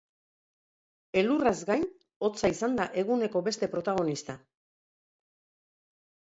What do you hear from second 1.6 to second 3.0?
gain, hotza izan da